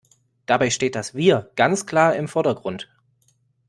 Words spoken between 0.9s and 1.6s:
das Wir